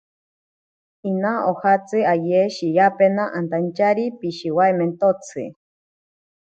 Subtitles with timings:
[1.09, 5.43] Ina ojatsi aye shiyapena antachari pishiwaimentotsi.